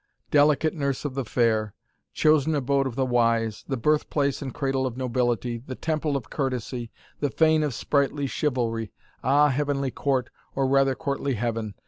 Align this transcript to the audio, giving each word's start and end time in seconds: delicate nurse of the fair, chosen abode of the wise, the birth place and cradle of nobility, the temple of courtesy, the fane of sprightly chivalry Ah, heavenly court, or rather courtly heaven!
delicate 0.31 0.73
nurse 0.73 1.05
of 1.05 1.13
the 1.13 1.23
fair, 1.23 1.75
chosen 2.11 2.55
abode 2.55 2.87
of 2.87 2.95
the 2.95 3.05
wise, 3.05 3.63
the 3.67 3.77
birth 3.77 4.09
place 4.09 4.41
and 4.41 4.51
cradle 4.51 4.87
of 4.87 4.97
nobility, 4.97 5.59
the 5.59 5.75
temple 5.75 6.17
of 6.17 6.27
courtesy, 6.31 6.89
the 7.19 7.29
fane 7.29 7.61
of 7.61 7.71
sprightly 7.71 8.25
chivalry 8.25 8.91
Ah, 9.23 9.49
heavenly 9.49 9.91
court, 9.91 10.31
or 10.55 10.65
rather 10.67 10.95
courtly 10.95 11.35
heaven! 11.35 11.75